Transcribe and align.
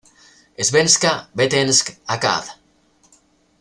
Svenska 0.57 1.27
Vetensk.-Akad. 1.33 2.49